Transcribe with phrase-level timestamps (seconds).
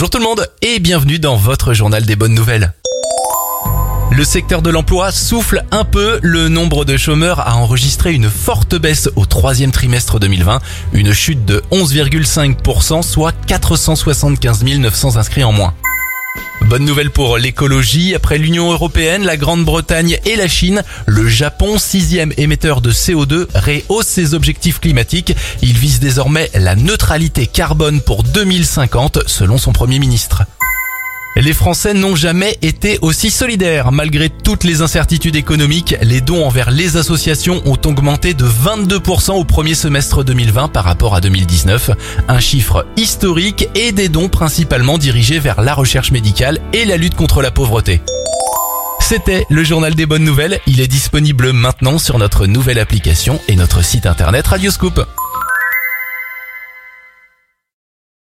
[0.00, 2.72] Bonjour tout le monde et bienvenue dans votre journal des bonnes nouvelles.
[4.10, 8.74] Le secteur de l'emploi souffle un peu, le nombre de chômeurs a enregistré une forte
[8.76, 10.60] baisse au troisième trimestre 2020,
[10.94, 15.74] une chute de 11,5%, soit 475 900 inscrits en moins.
[16.70, 22.32] Bonne nouvelle pour l'écologie, après l'Union Européenne, la Grande-Bretagne et la Chine, le Japon, sixième
[22.36, 25.34] émetteur de CO2, rehausse ses objectifs climatiques.
[25.62, 30.44] Il vise désormais la neutralité carbone pour 2050, selon son Premier ministre.
[31.40, 33.92] Les Français n'ont jamais été aussi solidaires.
[33.92, 39.44] Malgré toutes les incertitudes économiques, les dons envers les associations ont augmenté de 22% au
[39.44, 41.92] premier semestre 2020 par rapport à 2019.
[42.28, 47.14] Un chiffre historique et des dons principalement dirigés vers la recherche médicale et la lutte
[47.14, 48.02] contre la pauvreté.
[49.00, 50.60] C'était le journal des bonnes nouvelles.
[50.66, 55.06] Il est disponible maintenant sur notre nouvelle application et notre site internet Radioscoop.